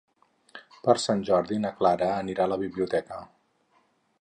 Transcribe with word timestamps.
Per 0.87 0.95
Sant 1.03 1.21
Jordi 1.27 1.59
na 1.65 1.73
Clara 1.81 2.09
anirà 2.15 2.47
a 2.49 2.51
la 2.55 2.59
biblioteca. 2.63 3.21